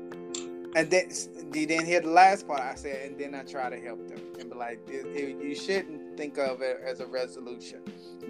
[0.76, 1.10] And then
[1.54, 4.20] you didn't hear the last part I said, and then I try to help them
[4.40, 7.82] and be like, you shouldn't think of it as a resolution,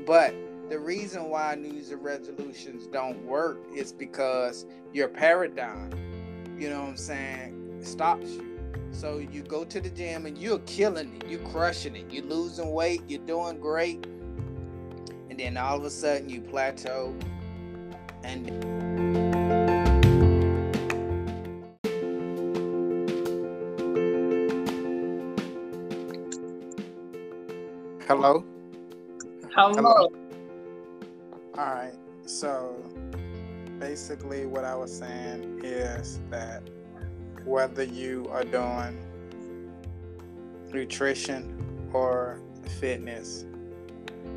[0.05, 0.33] but
[0.69, 5.91] the reason why New Year's resolutions don't work is because your paradigm,
[6.59, 8.57] you know what I'm saying, stops you.
[8.91, 12.71] So you go to the gym and you're killing it, you're crushing it, you're losing
[12.71, 14.05] weight, you're doing great,
[15.29, 17.15] and then all of a sudden you plateau
[18.23, 18.47] and
[28.07, 28.43] Hello?
[29.53, 29.73] Hello.
[29.73, 30.26] Hello.
[31.57, 31.93] All right.
[32.27, 32.75] So
[33.79, 36.61] basically, what I was saying is that
[37.45, 38.99] whether you are doing
[40.71, 42.39] nutrition or
[42.79, 43.45] fitness,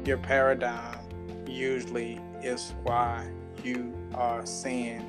[0.06, 0.98] your paradigm
[1.46, 3.28] usually is why
[3.62, 5.04] you are seeing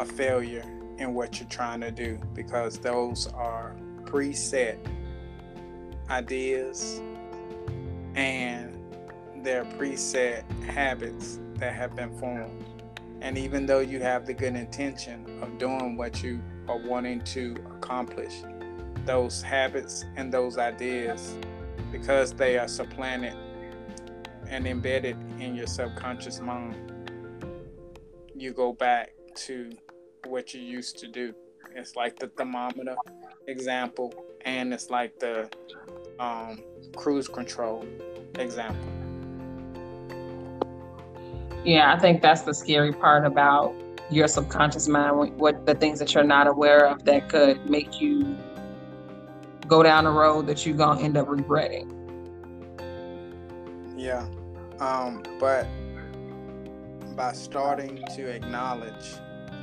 [0.00, 0.64] a failure
[0.96, 4.78] in what you're trying to do because those are preset
[6.08, 7.02] ideas
[8.14, 8.71] and
[9.42, 12.64] their preset habits that have been formed.
[13.20, 17.54] And even though you have the good intention of doing what you are wanting to
[17.76, 18.42] accomplish,
[19.04, 21.36] those habits and those ideas,
[21.90, 23.36] because they are supplanted
[24.48, 26.76] and embedded in your subconscious mind,
[28.34, 29.70] you go back to
[30.26, 31.32] what you used to do.
[31.74, 32.96] It's like the thermometer
[33.46, 34.12] example,
[34.44, 35.48] and it's like the
[36.18, 36.60] um,
[36.96, 37.86] cruise control
[38.34, 39.01] example.
[41.64, 43.74] Yeah, I think that's the scary part about
[44.10, 48.36] your subconscious mind, what the things that you're not aware of that could make you
[49.68, 51.88] go down a road that you're gonna end up regretting.
[53.96, 54.26] Yeah,
[54.80, 55.68] um, but
[57.14, 59.14] by starting to acknowledge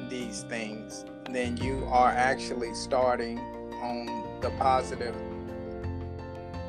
[0.10, 3.38] these things, then you are actually starting
[3.82, 5.16] on the positive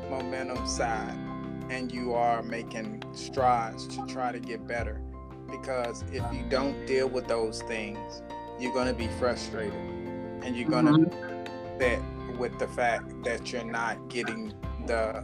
[0.09, 1.17] momentum side
[1.69, 5.01] and you are making strides to try to get better.
[5.51, 8.21] Because if you don't deal with those things,
[8.59, 9.73] you're going to be frustrated
[10.43, 11.79] and you're going to mm-hmm.
[11.79, 14.53] sit with the fact that you're not getting
[14.87, 15.23] the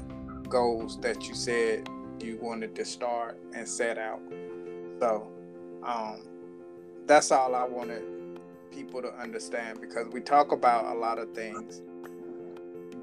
[0.50, 4.22] goals that you said you wanted to start and set out.
[5.00, 5.28] So,
[5.84, 6.22] um,
[7.06, 8.04] that's all I wanted
[8.72, 11.82] people to understand because we talk about a lot of things,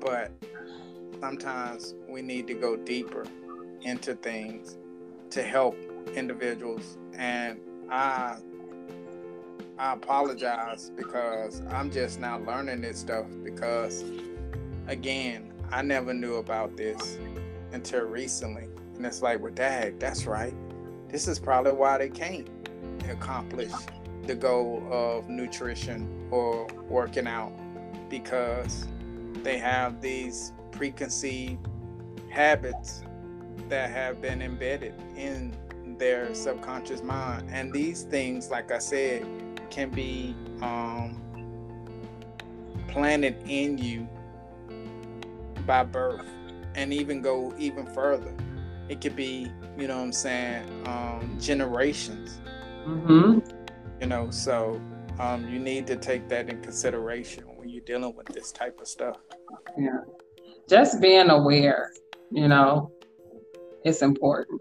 [0.00, 0.30] but
[1.20, 3.26] sometimes we need to go deeper
[3.82, 4.76] into things
[5.30, 5.76] to help
[6.14, 6.98] individuals.
[7.16, 8.36] And I
[9.76, 14.04] I apologize because I'm just now learning this stuff because
[14.86, 17.18] again, I never knew about this
[17.72, 18.68] until recently.
[18.96, 20.54] And it's like, well, dad, that's right.
[21.08, 22.48] This is probably why they can't
[23.10, 23.72] accomplish
[24.26, 27.52] the goal of nutrition or working out
[28.08, 28.86] because
[29.42, 31.66] they have these preconceived
[32.30, 33.02] habits
[33.68, 35.54] that have been embedded in
[35.98, 37.48] their subconscious mind.
[37.50, 39.26] And these things, like I said,
[39.70, 41.20] can be um,
[42.88, 44.08] planted in you
[45.66, 46.26] by birth
[46.74, 48.34] and even go even further.
[48.88, 52.38] It could be, you know what I'm saying, um, generations.
[52.86, 53.38] Mm-hmm.
[54.00, 54.80] You know, so
[55.18, 58.88] um, you need to take that in consideration when you're dealing with this type of
[58.88, 59.16] stuff.
[59.78, 60.00] Yeah.
[60.68, 61.92] Just being aware,
[62.30, 62.92] you know,
[63.84, 64.60] it's important.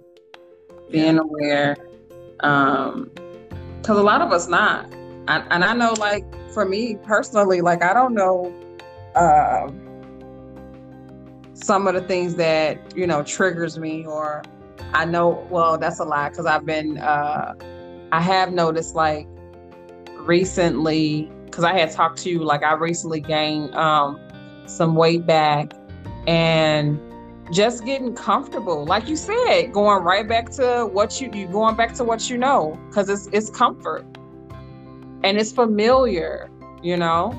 [0.92, 1.22] Being yeah.
[1.22, 1.78] aware.
[2.42, 3.12] Um,
[3.82, 4.86] because a lot of us not.
[5.28, 8.54] And, and I know, like, for me personally, like, I don't know
[9.16, 9.70] uh,
[11.54, 14.44] some of the things that, you know, triggers me or
[14.94, 17.56] I know, well, that's a lie because I've been, uh,
[18.12, 19.28] I have noticed like
[20.18, 24.20] recently, because I had talked to you, like I recently gained um,
[24.66, 25.74] some weight back
[26.28, 27.00] and
[27.52, 28.86] just getting comfortable.
[28.86, 32.38] Like you said, going right back to what you you going back to what you
[32.38, 34.06] know, because it's it's comfort
[35.24, 36.50] and it's familiar,
[36.82, 37.38] you know.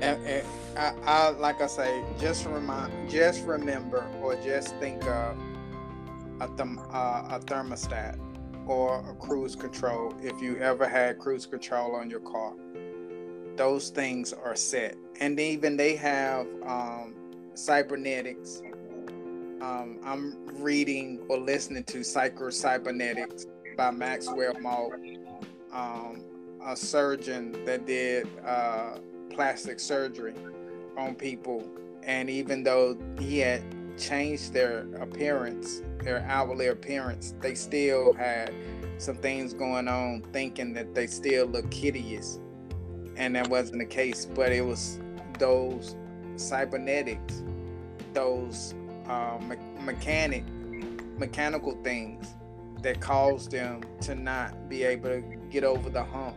[0.00, 0.46] And, and
[0.76, 5.36] I, I, like I say, just remind, just remember, or just think of
[6.40, 8.18] a, th- uh, a thermostat
[8.66, 10.14] or a cruise control.
[10.22, 12.54] If you ever had cruise control on your car,
[13.56, 17.14] those things are set, and even they have um,
[17.54, 18.62] cybernetics.
[19.60, 23.44] Um, I'm reading or listening to Psycho Cybernetics
[23.76, 25.18] by Maxwell Maltz,
[25.70, 26.24] um,
[26.64, 28.98] a surgeon that did uh,
[29.28, 30.32] plastic surgery
[30.96, 31.68] on people.
[32.02, 33.62] And even though he had
[33.98, 38.54] changed their appearance, their outwardly appearance, they still had
[38.96, 42.40] some things going on, thinking that they still look hideous.
[43.16, 44.98] And that wasn't the case, but it was
[45.38, 45.96] those
[46.36, 47.42] cybernetics,
[48.14, 48.74] those
[49.10, 50.44] uh, me- mechanic,
[51.18, 52.34] mechanical things
[52.82, 56.36] that cause them to not be able to get over the hump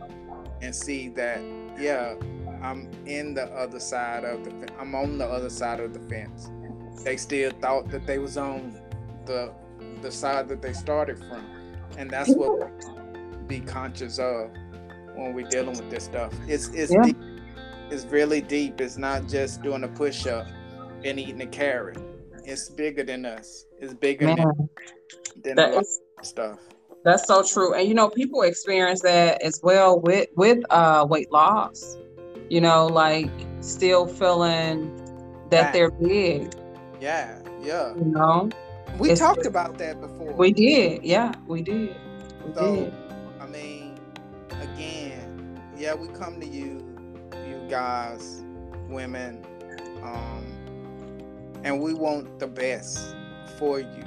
[0.60, 1.40] and see that,
[1.78, 2.14] yeah,
[2.62, 6.50] I'm in the other side of the I'm on the other side of the fence.
[7.04, 8.78] They still thought that they was on
[9.26, 9.52] the
[10.02, 11.44] the side that they started from.
[11.96, 12.70] And that's what
[13.46, 14.50] be conscious of
[15.14, 16.32] when we're dealing with this stuff.
[16.48, 17.02] It's it's yeah.
[17.02, 17.18] deep.
[17.90, 18.80] It's really deep.
[18.80, 20.46] It's not just doing a push up
[21.04, 21.98] and eating a carrot.
[22.44, 23.66] It's bigger than us.
[23.80, 24.68] It's bigger Man.
[25.42, 26.58] than, than is, stuff.
[27.04, 27.74] That's so true.
[27.74, 31.96] And you know, people experience that as well with with uh weight loss
[32.48, 33.30] you know, like
[33.60, 34.94] still feeling
[35.50, 36.54] that they're big.
[37.00, 37.94] Yeah, yeah.
[37.96, 38.50] You know,
[38.98, 40.32] we it's, talked about that before.
[40.34, 41.96] We did, yeah, we did.
[42.44, 42.94] We so, did.
[43.40, 43.98] I mean,
[44.60, 46.84] again, yeah, we come to you,
[47.48, 48.44] you guys,
[48.88, 49.44] women,
[50.02, 50.53] um,
[51.64, 53.16] and we want the best
[53.58, 54.04] for you.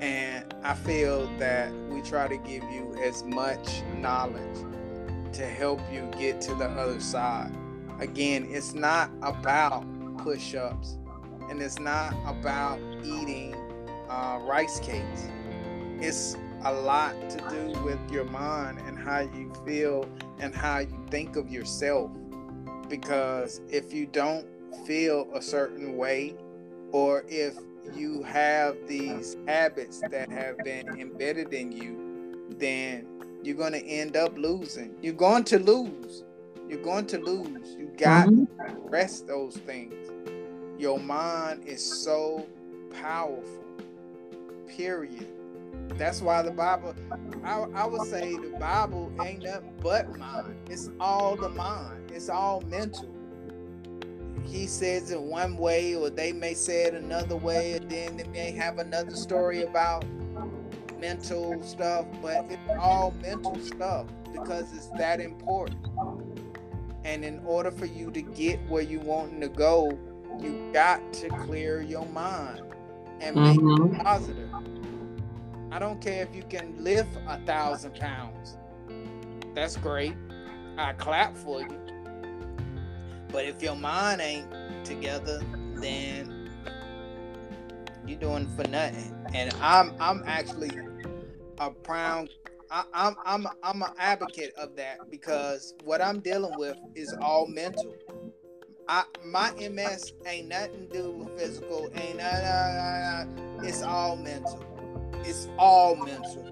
[0.00, 4.58] And I feel that we try to give you as much knowledge
[5.34, 7.54] to help you get to the other side.
[8.00, 9.84] Again, it's not about
[10.18, 10.98] push ups
[11.48, 13.54] and it's not about eating
[14.08, 15.28] uh, rice cakes.
[16.00, 20.08] It's a lot to do with your mind and how you feel
[20.38, 22.10] and how you think of yourself.
[22.88, 24.46] Because if you don't
[24.86, 26.34] feel a certain way,
[26.92, 27.56] or if
[27.94, 33.06] you have these habits that have been embedded in you, then
[33.42, 34.94] you're going to end up losing.
[35.02, 36.24] You're going to lose.
[36.68, 37.74] You're going to lose.
[37.76, 38.66] You got mm-hmm.
[38.66, 39.94] to rest those things.
[40.78, 42.46] Your mind is so
[43.02, 43.64] powerful,
[44.68, 45.26] period.
[45.96, 46.94] That's why the Bible,
[47.44, 50.56] I, I would say the Bible ain't nothing but mind.
[50.70, 52.10] It's all the mind.
[52.10, 53.11] It's all mental.
[54.44, 58.24] He says it one way, or they may say it another way, and then they
[58.24, 60.04] may have another story about
[61.00, 65.86] mental stuff, but it's all mental stuff because it's that important.
[67.04, 69.98] And in order for you to get where you want to go,
[70.40, 72.62] you got to clear your mind
[73.20, 73.94] and make mm-hmm.
[73.94, 74.50] it positive.
[75.70, 78.58] I don't care if you can lift a thousand pounds.
[79.54, 80.14] That's great.
[80.76, 81.78] I clap for you.
[83.32, 84.46] But if your mind ain't
[84.84, 85.42] together,
[85.74, 86.50] then
[88.06, 89.16] you're doing for nothing.
[89.34, 90.70] And I'm I'm actually
[91.58, 92.28] a proud
[92.72, 97.46] I, I'm I'm I'm an advocate of that because what I'm dealing with is all
[97.46, 97.94] mental.
[98.88, 101.90] I my MS ain't nothing to do with physical.
[101.94, 104.64] Ain't nah, nah, nah, it's all mental.
[105.24, 106.48] It's all mental,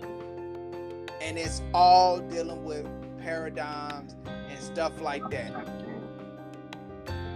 [1.22, 2.86] and it's all dealing with
[3.18, 5.79] paradigms and stuff like that.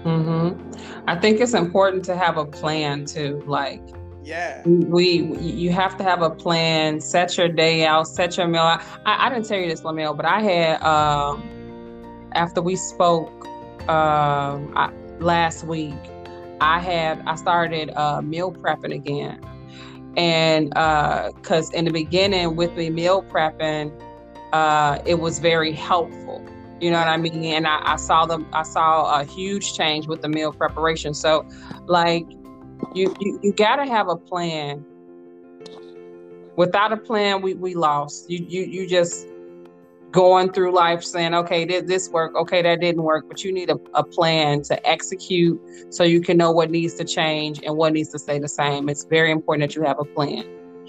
[0.04, 1.08] Mm-hmm.
[1.08, 3.42] I think it's important to have a plan too.
[3.46, 3.82] Like
[4.24, 4.62] yeah.
[4.66, 8.62] We, you have to have a plan, set your day out, set your meal.
[8.62, 11.42] I, I didn't tell you this, Lamel, but I had um,
[12.32, 13.46] after we spoke
[13.88, 15.94] um, I, last week,
[16.60, 19.40] I had I started uh, meal prepping again,
[20.16, 23.92] and because uh, in the beginning with me meal prepping,
[24.54, 26.42] uh, it was very helpful.
[26.80, 27.44] You know what I mean?
[27.44, 28.46] And I, I saw them.
[28.52, 31.14] I saw a huge change with the meal preparation.
[31.14, 31.46] So,
[31.86, 32.26] like
[32.94, 34.84] you, you you gotta have a plan.
[36.56, 38.28] Without a plan, we we lost.
[38.28, 39.26] You you you just
[40.14, 42.34] going through life saying, okay, did this work?
[42.36, 43.24] Okay, that didn't work.
[43.28, 45.60] But you need a, a plan to execute
[45.90, 48.88] so you can know what needs to change and what needs to stay the same.
[48.88, 50.44] It's very important that you have a plan.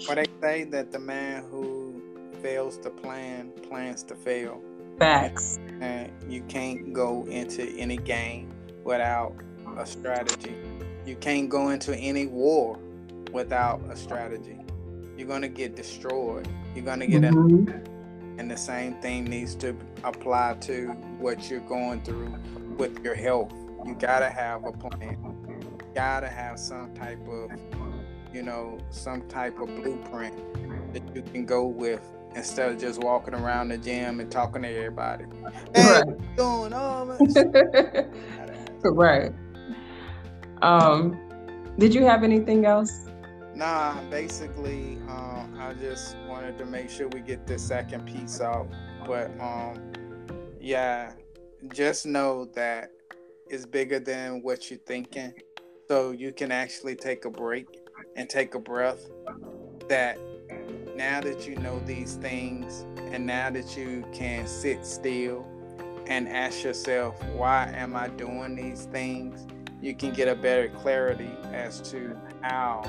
[0.06, 2.00] But they say that the man who
[2.40, 4.62] fails to plan plans to fail.
[4.98, 5.58] Facts.
[5.80, 8.52] And you can't go into any game
[8.84, 9.34] without
[9.76, 10.54] a strategy.
[11.04, 12.78] You can't go into any war
[13.32, 14.58] without a strategy.
[15.16, 16.48] You're gonna get destroyed.
[16.74, 17.68] You're gonna get mm-hmm.
[17.68, 20.88] in, and the same thing needs to apply to
[21.18, 22.34] what you're going through
[22.76, 23.52] with your health.
[23.86, 25.18] You gotta have a plan.
[25.48, 27.50] You gotta have some type of,
[28.32, 30.34] you know, some type of blueprint
[30.92, 32.02] that you can go with
[32.36, 35.24] instead of just walking around the gym and talking to everybody.
[35.74, 36.36] Hey, right.
[36.36, 36.72] doing?
[36.74, 37.18] Oh,
[38.90, 39.32] right.
[40.62, 41.18] Um,
[41.78, 43.06] did you have anything else?
[43.54, 48.68] Nah, basically, um, I just wanted to make sure we get this second piece out.
[49.06, 49.92] But um,
[50.60, 51.12] yeah,
[51.72, 52.90] just know that
[53.48, 55.32] it's bigger than what you're thinking.
[55.88, 57.66] So you can actually take a break
[58.14, 59.08] and take a breath.
[59.88, 60.18] That
[60.96, 65.46] now that you know these things, and now that you can sit still
[66.06, 69.46] and ask yourself, why am I doing these things?
[69.80, 72.82] you can get a better clarity as to how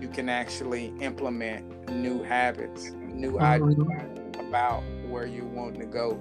[0.00, 3.42] you can actually implement new habits, new mm-hmm.
[3.42, 6.14] ideas about where you want to go.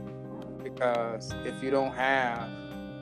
[0.64, 2.50] Because if you don't have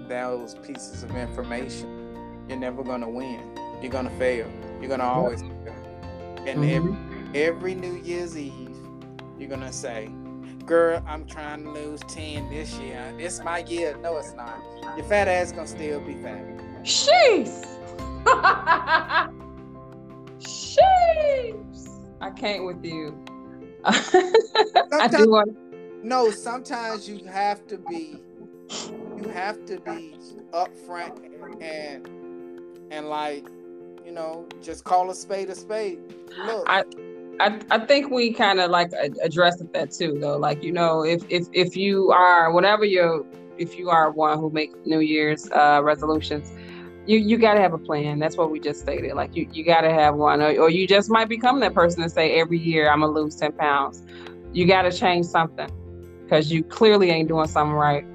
[0.07, 3.41] those pieces of information, you're never going to win.
[3.81, 4.51] You're going to fail.
[4.79, 5.73] You're going to always fail.
[6.45, 6.63] And mm-hmm.
[6.63, 8.69] every, every New Year's Eve,
[9.37, 10.09] you're to say,
[10.65, 13.13] girl, I'm trying to lose 10 this year.
[13.17, 13.97] This my year.
[14.01, 14.57] No, it's not.
[14.95, 16.43] Your fat ass gonna still be fat.
[16.83, 17.65] Sheesh.
[20.39, 22.01] Sheesh.
[22.21, 23.23] I can't with you.
[23.85, 25.57] I do want.
[26.03, 28.21] No, sometimes you have to be.
[29.17, 30.15] You have to be
[30.51, 31.19] upfront
[31.61, 32.09] and
[32.91, 33.45] and like
[34.05, 35.99] you know just call a spade a spade.
[36.45, 36.65] Look.
[36.67, 36.83] I,
[37.39, 41.23] I, I think we kind of like addressed that too though like you know if
[41.29, 43.25] if if you are whatever you're
[43.57, 46.53] if you are one who makes new year's uh resolutions
[47.07, 48.19] you you got to have a plan.
[48.19, 49.13] That's what we just stated.
[49.13, 52.01] Like you you got to have one, or, or you just might become that person
[52.01, 54.03] and say every year I'm gonna lose ten pounds.
[54.53, 55.69] You got to change something
[56.23, 58.05] because you clearly ain't doing something right.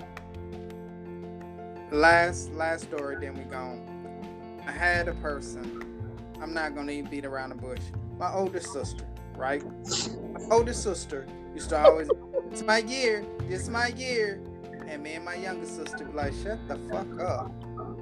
[1.93, 3.87] Last last story, then we gone.
[4.67, 5.85] I had a person.
[6.41, 7.81] I'm not gonna even beat around the bush.
[8.19, 9.05] My older sister,
[9.41, 9.65] right?
[9.65, 12.09] My older sister used to always,
[12.51, 13.25] "It's my year.
[13.49, 14.41] It's my year,"
[14.87, 17.51] and me and my younger sister be like, "Shut the fuck up."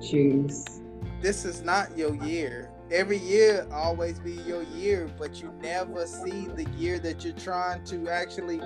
[0.00, 0.82] Jeez.
[1.22, 2.70] This is not your year.
[2.90, 7.84] Every year always be your year, but you never see the year that you're trying
[7.84, 8.60] to actually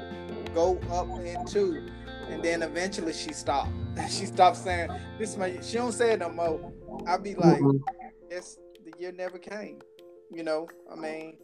[0.55, 1.89] go up into.
[2.29, 3.71] And then eventually she stopped.
[4.09, 6.73] She stopped saying, This is my she don't say it no more.
[7.07, 7.61] I'll be like.
[8.31, 9.81] Yes, the year never came.
[10.31, 11.37] You know, I mean,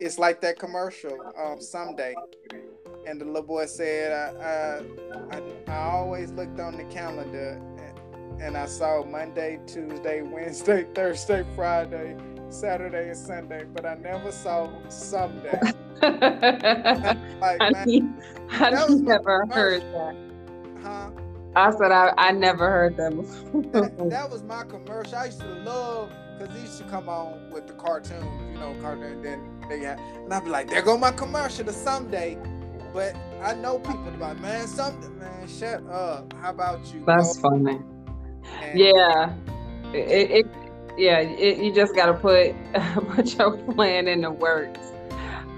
[0.00, 2.14] it's like that commercial, um, someday.
[3.06, 4.82] And the little boy said, I,
[5.32, 10.86] I, I, I always looked on the calendar and, and I saw Monday, Tuesday, Wednesday,
[10.94, 12.16] Thursday, Friday,
[12.48, 15.60] Saturday, and Sunday, but I never saw someday.
[16.02, 18.22] like, I, man,
[19.04, 20.16] never heard that.
[20.82, 21.10] Huh?
[21.54, 23.62] I said I, I never heard that before.
[23.72, 25.16] that, that was my commercial.
[25.16, 28.74] I used to love because these used to come on with the cartoons, you know,
[28.80, 29.22] cartoon.
[29.22, 32.38] Then they had, and I'd be like, "There go my commercial to someday."
[32.92, 37.04] But I know people like, "Man, something, man, shut up." How about you?
[37.06, 37.50] That's bro?
[37.50, 37.80] funny.
[38.62, 39.34] And, yeah,
[39.92, 40.46] it, it
[40.96, 42.54] yeah, it, you just got to put
[43.14, 44.92] put your plan in the works.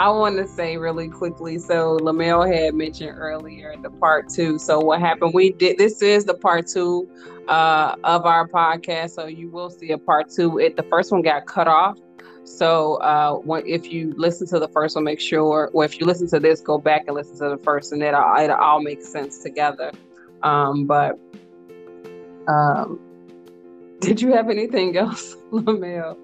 [0.01, 1.59] I want to say really quickly.
[1.59, 4.59] So Lamel had mentioned earlier the part two.
[4.59, 5.35] So what happened?
[5.35, 5.77] We did.
[5.77, 7.11] This is the part two
[7.49, 9.11] uh, of our podcast.
[9.11, 10.59] So you will see a part two.
[10.59, 11.99] It the first one got cut off.
[12.45, 15.71] So uh, if you listen to the first one, make sure.
[15.73, 18.15] Or if you listen to this, go back and listen to the first, and it
[18.15, 19.91] all, it all makes sense together.
[20.43, 21.19] Um, but
[22.47, 23.01] um,
[24.01, 26.17] did you have anything else, Lamel?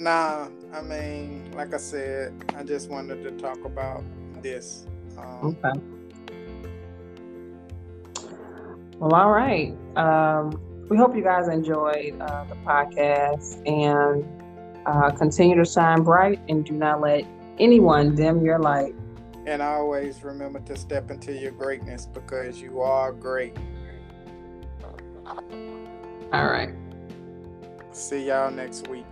[0.00, 4.04] Nah, I mean, like I said, I just wanted to talk about
[4.42, 4.86] this.
[5.16, 5.80] Um, okay.
[8.98, 9.74] Well, all right.
[9.96, 14.24] Um, we hope you guys enjoyed uh, the podcast and
[14.86, 17.24] uh, continue to shine bright and do not let
[17.58, 18.94] anyone dim your light.
[19.46, 23.56] And always remember to step into your greatness because you are great.
[26.32, 26.70] All right.
[27.92, 29.06] See y'all next week.